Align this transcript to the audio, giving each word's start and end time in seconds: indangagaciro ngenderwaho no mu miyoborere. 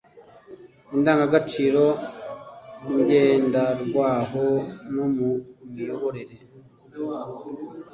indangagaciro 0.95 1.83
ngenderwaho 2.97 4.45
no 4.95 5.05
mu 5.15 5.31
miyoborere. 5.73 6.35